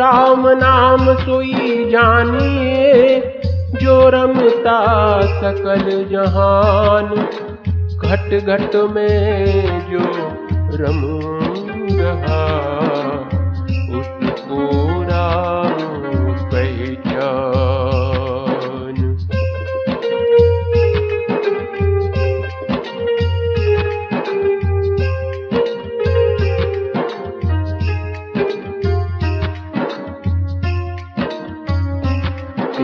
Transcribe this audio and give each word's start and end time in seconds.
राम 0.00 0.48
नाम 0.48 1.14
सोई 1.14 1.90
जानिए 1.90 2.92
जो 3.82 4.08
रमता 4.08 4.78
सकल 5.20 6.08
जहान। 6.12 7.08
घट 8.04 8.44
घट 8.44 8.76
में 8.76 9.46
जो 9.90 10.04
रम 10.76 11.00
रहा। 12.00 12.40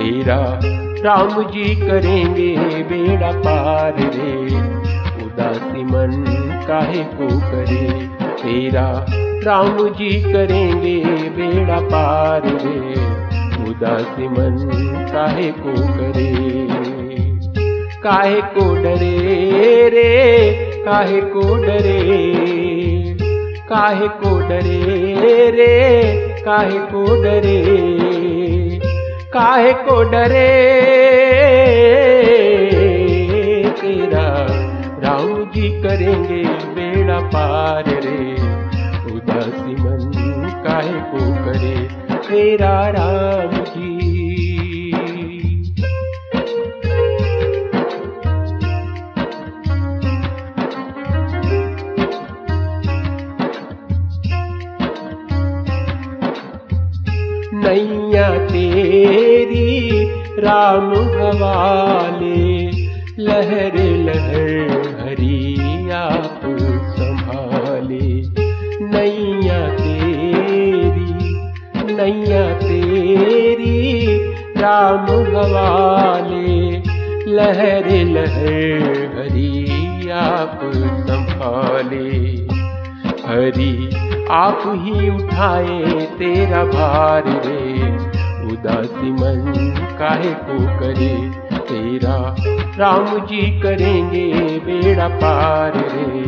तेरा 0.07 0.61
राम 1.05 1.43
जी 1.43 1.75
करेंगे 1.75 2.57
बेड़ा 2.59 3.33
पार 3.33 3.95
रे। 3.99 4.55
उदासी 5.25 5.85
मन 5.85 6.25
काहे 6.69 7.03
को 7.03 7.39
करे? 7.39 8.07
तेरा 8.21 9.07
राम 9.45 9.89
जी 9.89 10.33
करेंगे 10.33 11.05
बेड़ा 11.07 11.81
पार 11.81 12.43
रे। 12.47 12.93
उदासी 13.71 14.29
मन 14.29 14.69
काहे 15.13 15.51
को 15.51 15.73
करे? 15.73 16.49
काहे 18.03 18.41
को 18.41 18.75
डरे 18.75 19.89
रे? 19.89 20.53
काहे 20.85 21.21
को 21.21 21.57
डरे? 21.57 22.35
काहे 23.69 24.09
को 24.09 24.49
डरे 24.49 25.51
रे? 25.51 26.03
काहे 26.45 26.79
को 26.79 27.23
डरे? 27.23 28.06
काहे 29.57 29.73
को 29.73 30.03
डरे 30.03 30.73
तेरा। 33.69 34.47
राम 35.05 35.45
जी 35.45 35.83
करेंगे 35.83 36.45
बेड़ा 36.45 37.21
पार 37.21 37.85
रे। 37.89 38.33
उदासी 39.13 39.75
मन 39.75 40.11
काहे 40.67 40.93
को 40.93 41.45
करे? 41.45 41.89
तेरा 42.15 42.89
राम 42.89 43.16
राम 60.39 60.91
हवाले 60.95 62.71
लहर 63.19 63.79
लहर 63.79 64.71
हरी 65.01 65.57
आप 65.91 66.41
संभाले। 66.99 68.23
नैया 68.85 69.69
तेरी 69.69 71.07
नैया 71.93 72.55
तेरी, 72.55 74.17
राम 74.57 75.07
हवाले 75.07 76.77
लहर 77.33 77.91
लहर 77.91 78.83
हरी 79.19 80.11
आप 80.11 80.61
संभाले। 80.75 82.37
हरि, 83.27 83.91
आप 84.31 84.63
ही 84.67 85.11
उठाए 85.11 86.07
तेरा 86.19 86.65
भार 86.65 87.23
रे। 87.27 88.16
उदासी 88.53 89.13
मन, 89.13 89.43
काहे 89.99 90.31
को 90.31 90.81
करे 90.81 91.31
तेरा? 91.59 92.37
राम 92.79 93.07
जी 93.07 93.61
करेंगे 93.61 94.33
बेड़ा 94.59 95.09
पार 95.09 95.73
रे। 95.77 96.21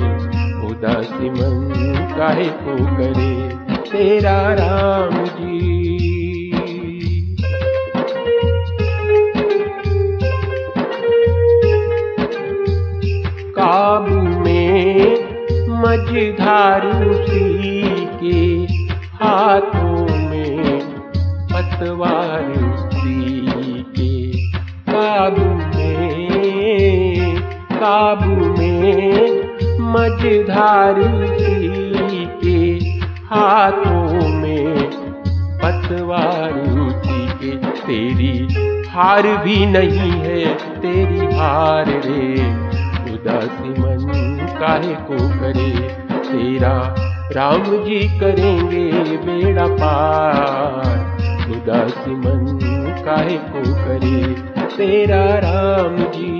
उदासी 0.69 1.31
मन, 1.31 1.75
काहे 2.19 2.45
को 2.45 2.77
करे 2.97 3.49
तेरा 3.93 4.55
राम 4.55 5.25
जी 5.25 5.79
काबू 13.59 14.15
में 14.15 14.99
मझधार 15.83 16.87
उसी 16.87 17.49
के 18.23 18.73
हाथों 19.25 19.88
पतवार 21.79 22.55
के 23.99 24.31
काबू 24.93 25.45
में 25.45 27.37
काबू 27.73 28.61
में 28.61 29.13
मझधार 29.81 31.01
उसी 31.01 32.27
के 32.27 32.89
हाथों 33.35 34.29
में। 34.29 34.91
पतवार 35.59 36.53
उसी 36.81 37.27
के, 37.27 37.57
तेरी 37.57 38.55
हार 38.89 39.23
भी 39.23 39.67
नहीं 39.67 40.11
है, 40.11 40.55
तेरी 40.55 41.37
हार 41.37 41.87
रे। 41.87 42.33
उदासी 43.15 43.71
मन 43.71 44.47
काहे 44.61 44.95
को 44.95 45.41
करे, 45.41 45.71
तेरा 46.13 46.95
राम 47.33 47.63
जी 47.63 48.19
करेंगे 48.19 48.93
बेड़ा 49.17 49.67
पार। 49.67 51.08
उदासी 51.49 52.15
मन 52.15 52.59
काहे 53.05 53.37
को 53.37 53.63
करे 53.75 54.35
तेरा 54.77 55.25
राम 55.39 55.97
जी? 55.97 56.35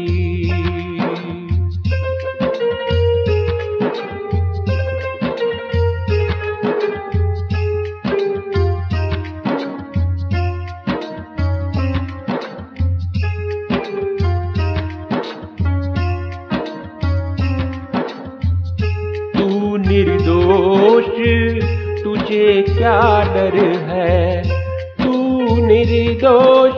निर्दोष 19.89 21.05
तुझे 22.05 22.63
क्या 22.63 23.01
डर 23.35 23.57
है? 23.89 24.58
निर्दोष, 25.69 26.75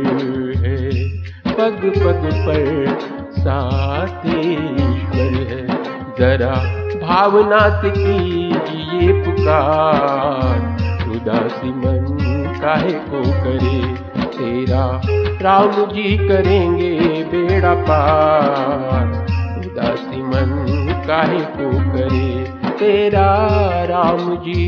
पग 1.53 1.93
पग 1.97 2.29
पर 2.33 2.97
साथीश्वर 3.31 5.21
है। 5.21 5.67
जरा 6.19 6.53
भावना 7.07 7.81
से 7.81 7.89
कीजिए 7.89 9.23
पुकार। 9.23 10.75
उदासी 11.09 11.69
मन 11.69 12.17
काहे 12.61 12.93
को 12.93 13.21
करे? 13.21 14.05
तेरा 14.25 15.01
राम 15.41 15.71
जी 15.71 16.27
करेंगे 16.27 16.99
बेड़ा 17.23 17.73
पार। 17.73 19.25
उदासी 19.57 20.21
मन 20.21 20.74
काहे 21.07 21.39
को 21.55 21.69
करे 21.91 22.73
तेरा 22.79 23.29
राम 23.85 24.35
जी। 24.45 24.63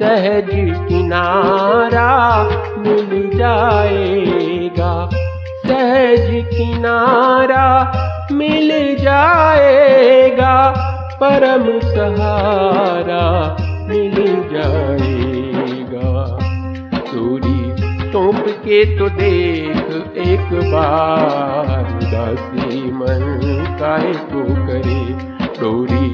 सहज 0.00 0.50
किनारा 0.88 2.10
मिल 2.78 3.30
जाएगा 3.38 4.92
सहज 5.66 6.28
किनारा 6.54 7.66
मिल 8.40 8.70
जाएगा, 8.96 10.54
परम 11.22 11.64
सहारा 11.80 13.24
मिल 13.88 14.14
जाएगा। 14.52 16.12
चोरी 17.00 17.60
सौंप 18.12 18.44
के 18.48 18.84
तो 18.98 19.08
देख 19.08 19.90
एक 20.16 20.48
बार, 20.72 21.84
उदासी 21.96 22.80
मन 22.92 23.22
काहे 23.80 24.12
को 24.12 24.44
करे। 24.66 25.02
डोरी 25.60 26.08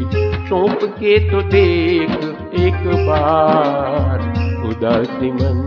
सौंप 0.49 0.81
के 0.85 1.19
तो 1.31 1.43
देख 1.43 2.11
एक 2.61 2.83
बार, 3.07 4.19
उदासी 4.69 5.31
मन 5.33 5.63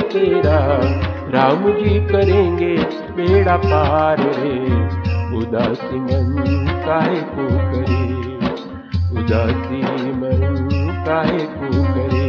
तेरा। 0.00 0.80
राम 1.30 1.70
जी 1.72 2.06
करेंगे 2.06 2.76
बेड़ा 3.16 3.56
पार 3.56 4.16
रे। 4.18 4.58
उदासी 5.36 6.00
मन 6.00 6.66
काहे 6.86 7.20
को 7.20 7.48
करे? 7.48 8.41
उदासी 9.20 9.80
मन 10.20 10.42
काहे 11.06 11.44
को 11.54 11.70
करे 11.94 12.26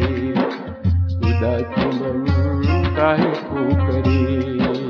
उदासी 1.29 1.87
मन 1.99 2.25
काहे 2.97 3.31
को 3.49 3.65
करे 3.85 4.82